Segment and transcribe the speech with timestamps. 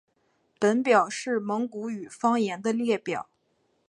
[0.57, 3.29] 本表是蒙古语方言的列表。